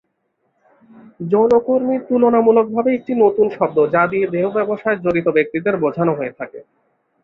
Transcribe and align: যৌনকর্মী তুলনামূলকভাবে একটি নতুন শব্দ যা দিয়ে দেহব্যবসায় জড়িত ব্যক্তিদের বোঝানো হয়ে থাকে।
যৌনকর্মী 1.23 1.95
তুলনামূলকভাবে 2.07 2.89
একটি 2.93 3.13
নতুন 3.23 3.47
শব্দ 3.57 3.77
যা 3.93 4.03
দিয়ে 4.11 4.25
দেহব্যবসায় 4.27 5.01
জড়িত 5.03 5.27
ব্যক্তিদের 5.37 5.75
বোঝানো 5.83 6.13
হয়ে 6.19 6.37
থাকে। 6.39 6.59